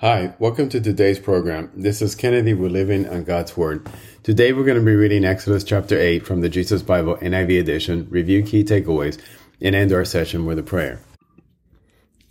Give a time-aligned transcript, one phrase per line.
[0.00, 1.70] Hi, welcome to today's program.
[1.76, 2.52] This is Kennedy.
[2.52, 3.86] We're living on God's Word.
[4.22, 8.06] Today we're going to be reading Exodus chapter 8 from the Jesus Bible NIV edition,
[8.10, 9.20] review key takeaways,
[9.60, 11.00] and end our session with a prayer.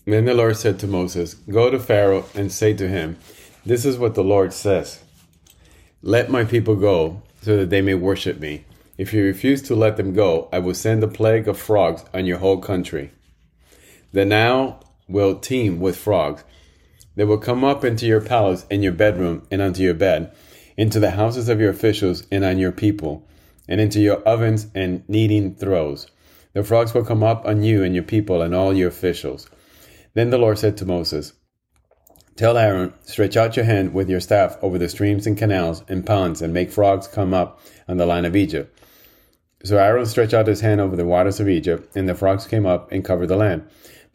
[0.06, 3.18] Then the Lord said to Moses, Go to Pharaoh and say to him,
[3.66, 5.02] This is what the Lord says
[6.02, 8.66] Let my people go, so that they may worship me.
[8.98, 12.26] If you refuse to let them go, I will send a plague of frogs on
[12.26, 13.12] your whole country.
[14.12, 16.44] The Nile will teem with frogs
[17.16, 20.34] they will come up into your palace and your bedroom and onto your bed,
[20.78, 23.28] into the houses of your officials and on your people,
[23.68, 26.08] and into your ovens and kneading throws.
[26.54, 29.50] The frogs will come up on you and your people and all your officials.
[30.14, 31.34] Then the Lord said to Moses,
[32.36, 36.06] Tell Aaron, stretch out your hand with your staff over the streams and canals and
[36.06, 38.80] ponds and make frogs come up on the land of Egypt.
[39.64, 42.66] So Aaron stretched out his hand over the waters of Egypt, and the frogs came
[42.66, 43.64] up and covered the land.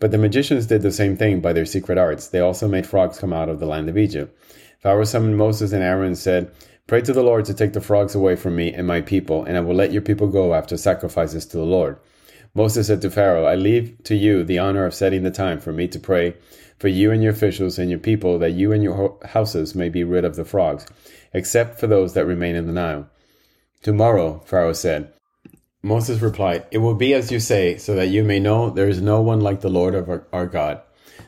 [0.01, 2.29] But the magicians did the same thing by their secret arts.
[2.29, 4.37] They also made frogs come out of the land of Egypt.
[4.81, 6.53] Pharaoh summoned Moses and Aaron and said,
[6.87, 9.57] Pray to the Lord to take the frogs away from me and my people, and
[9.57, 11.99] I will let your people go after sacrifices to the Lord.
[12.55, 15.73] Moses said to Pharaoh, I leave to you the honor of setting the time for
[15.73, 16.35] me to pray
[16.79, 20.05] for you and your officials and your people, that you and your houses may be
[20.05, 20.87] rid of the frogs,
[21.35, 23.09] except for those that remain in the Nile.
[23.83, 25.13] Tomorrow, Pharaoh said,
[25.83, 29.01] Moses replied, It will be as you say, so that you may know there is
[29.01, 30.83] no one like the Lord of our, our, God.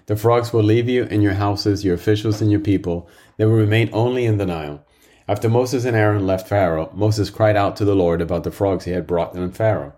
[0.06, 3.08] The frogs will leave you and your houses, your officials and your people.
[3.36, 4.84] They will remain only in the Nile.
[5.28, 8.86] After Moses and Aaron left Pharaoh, Moses cried out to the Lord about the frogs
[8.86, 9.94] he had brought on Pharaoh.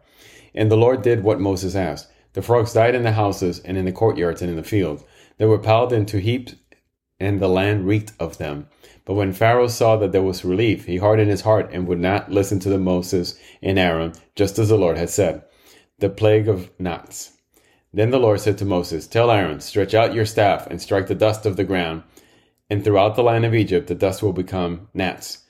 [0.55, 2.09] And the Lord did what Moses asked.
[2.35, 5.03] The frogs died in the houses and in the courtyards and in the fields.
[5.39, 6.57] They were piled into heaps,
[7.23, 8.69] and the land reeked of them.
[9.05, 12.31] But when Pharaoh saw that there was relief, he hardened his heart and would not
[12.31, 15.43] listen to the Moses and Aaron, just as the Lord had said.
[15.99, 17.33] The plague of gnats.
[17.93, 21.15] Then the Lord said to Moses, Tell Aaron, stretch out your staff and strike the
[21.15, 22.05] dust of the ground,
[22.71, 25.45] and throughout the land of Egypt the dust will become gnats.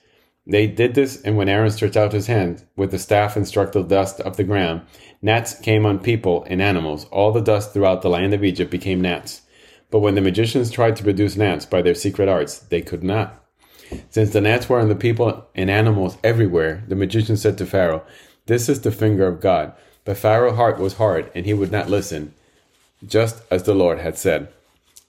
[0.45, 3.71] They did this, and when Aaron stretched out his hand with the staff and struck
[3.71, 4.83] the dust of the ground,
[5.21, 7.05] gnats came on people and animals.
[7.13, 9.42] All the dust throughout the land of Egypt became gnats.
[9.93, 13.45] But when the magicians tried to produce gnats by their secret arts, they could not.
[14.09, 18.03] Since the gnats were on the people and animals everywhere, the magician said to Pharaoh,
[18.47, 19.75] This is the finger of God.
[20.07, 22.33] But Pharaoh's heart was hard, and he would not listen,
[23.07, 24.49] just as the Lord had said.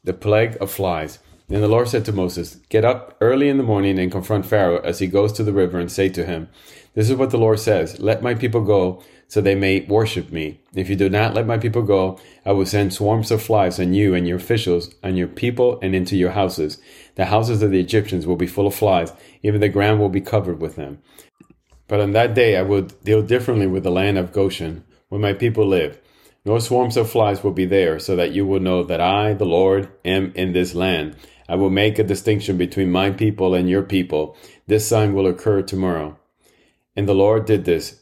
[0.03, 1.19] The plague of flies.
[1.49, 4.79] Then the Lord said to Moses, Get up early in the morning and confront Pharaoh
[4.79, 6.49] as he goes to the river, and say to him,
[6.93, 10.61] This is what the Lord says Let my people go, so they may worship me.
[10.75, 13.93] If you do not let my people go, I will send swarms of flies on
[13.93, 16.79] you and your officials, on your people, and into your houses.
[17.15, 19.11] The houses of the Egyptians will be full of flies,
[19.41, 20.99] even the ground will be covered with them.
[21.87, 25.33] But on that day I will deal differently with the land of Goshen, where my
[25.33, 25.99] people live.
[26.45, 29.45] No swarms of flies will be there, so that you will know that I, the
[29.45, 31.15] Lord, am in this land.
[31.47, 34.35] I will make a distinction between my people and your people.
[34.67, 36.17] This sign will occur tomorrow.
[36.95, 38.01] And the Lord did this.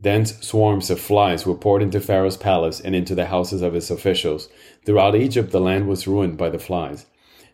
[0.00, 3.90] Dense swarms of flies were poured into Pharaoh's palace and into the houses of his
[3.90, 4.48] officials.
[4.84, 7.06] Throughout Egypt, the land was ruined by the flies.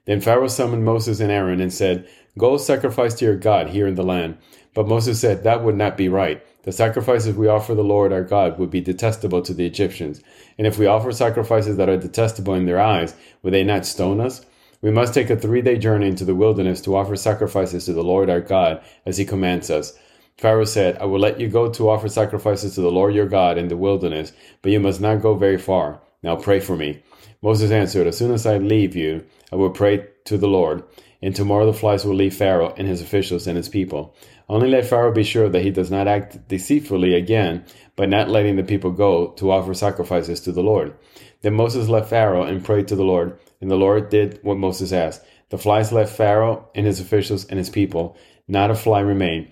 [0.07, 3.97] Then Pharaoh summoned Moses and Aaron and said, Go sacrifice to your God here in
[3.97, 4.39] the land.
[4.75, 6.45] But Moses said, That would not be right.
[6.67, 10.21] The sacrifices we offer the Lord our God would be detestable to the Egyptians.
[10.59, 14.21] And if we offer sacrifices that are detestable in their eyes, would they not stone
[14.21, 14.45] us?
[14.83, 18.03] We must take a three day journey into the wilderness to offer sacrifices to the
[18.03, 19.97] Lord our God, as he commands us.
[20.39, 23.59] Pharaoh said, I will let you go to offer sacrifices to the Lord your God
[23.59, 26.01] in the wilderness, but you must not go very far.
[26.25, 27.01] Now pray for me.
[27.43, 30.83] Moses answered, As soon as I leave you, I will pray to the Lord,
[31.23, 34.15] and tomorrow the flies will leave Pharaoh and his officials and his people.
[34.49, 37.65] Only let Pharaoh be sure that he does not act deceitfully again
[37.97, 40.95] by not letting the people go to offer sacrifices to the Lord.
[41.43, 44.93] Then Moses left Pharaoh and prayed to the Lord, and the Lord did what Moses
[44.93, 45.25] asked.
[45.49, 48.17] The flies left Pharaoh and his officials and his people.
[48.49, 49.51] Not a fly remained.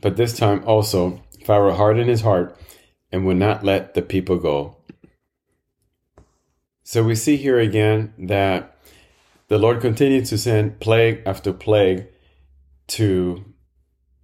[0.00, 2.56] But this time also Pharaoh hardened his heart
[3.10, 4.76] and would not let the people go.
[6.82, 8.76] So we see here again that
[9.52, 12.06] the Lord continued to send plague after plague
[12.86, 13.44] to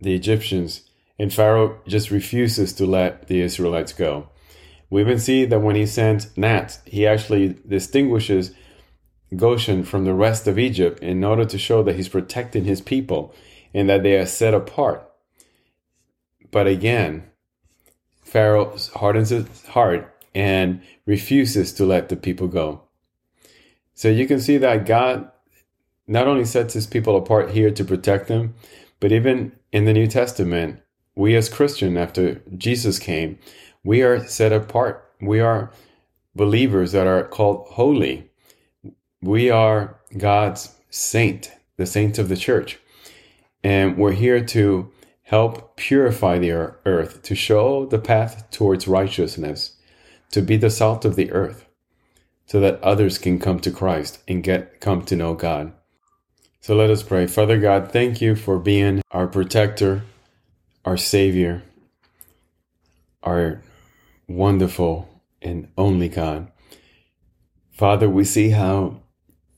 [0.01, 0.89] the Egyptians,
[1.19, 4.31] and Pharaoh just refuses to let the Israelites go.
[4.89, 8.55] We even see that when he sends gnats, he actually distinguishes
[9.37, 13.35] Goshen from the rest of Egypt in order to show that he's protecting his people
[13.75, 15.07] and that they are set apart.
[16.51, 17.25] But again,
[18.23, 22.88] Pharaoh hardens his heart and refuses to let the people go.
[23.99, 25.29] So you can see that God
[26.07, 28.55] not only sets his people apart here to protect them,
[29.01, 30.81] but even in the New Testament,
[31.17, 33.41] we as Christian after Jesus came,
[33.83, 35.05] we are set apart.
[35.21, 35.73] We are
[36.37, 38.31] believers that are called holy.
[39.21, 42.79] We are God's saint, the saints of the church.
[43.65, 44.93] And we're here to
[45.23, 49.75] help purify the earth, to show the path towards righteousness,
[50.31, 51.68] to be the salt of the earth,
[52.49, 55.73] so that others can come to Christ and get come to know God.
[56.63, 57.27] So let us pray.
[57.27, 60.03] Father God, thank you for being our protector,
[60.83, 61.63] our savior,
[63.23, 63.61] our
[64.27, 65.09] wonderful
[65.43, 66.51] and only God.
[67.71, 69.03] Father, we see how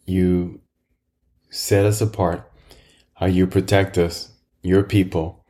[0.05, 0.61] you
[1.49, 2.51] set us apart,
[3.15, 4.33] how you protect us,
[4.63, 5.45] your people,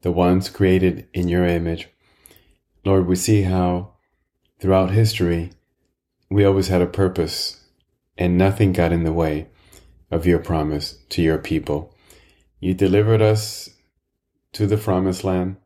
[0.00, 1.88] the ones created in your image.
[2.82, 3.92] Lord, we see how
[4.58, 5.52] throughout history
[6.30, 7.64] we always had a purpose
[8.16, 9.48] and nothing got in the way
[10.10, 11.94] of your promise to your people.
[12.60, 13.70] You delivered us
[14.52, 15.56] to the promised land.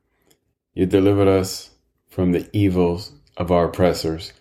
[0.74, 1.70] You delivered us
[2.08, 4.32] from the evils of our oppressors.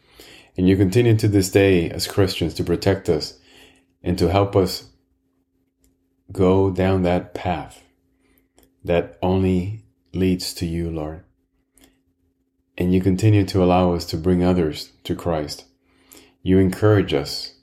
[0.58, 3.40] And you continue to this day as Christians to protect us
[4.04, 4.90] and to help us
[6.32, 7.84] go down that path
[8.84, 11.24] that only leads to you, Lord.
[12.78, 15.66] And you continue to allow us to bring others to Christ.
[16.44, 17.56] You encourage us.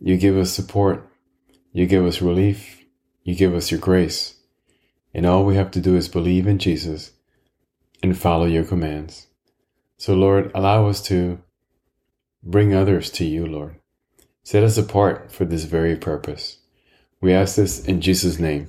[0.00, 1.08] You give us support.
[1.72, 2.84] You give us relief.
[3.22, 4.36] You give us your grace.
[5.12, 7.12] And all we have to do is believe in Jesus
[8.02, 9.28] and follow your commands.
[9.96, 11.40] So, Lord, allow us to
[12.42, 13.76] bring others to you, Lord.
[14.42, 16.58] Set us apart for this very purpose.
[17.20, 18.66] We ask this in Jesus' name.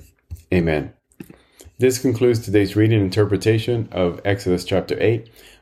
[0.52, 0.94] Amen.
[1.78, 5.28] This concludes today's reading interpretation of Exodus chapter 8.